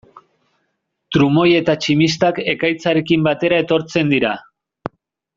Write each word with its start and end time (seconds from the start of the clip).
Trumoi 1.17 1.49
eta 1.57 1.75
tximistak 1.83 2.39
ekaitzarekin 2.53 3.27
batera 3.31 3.59
etortzen 3.65 4.09
dira. 4.15 4.33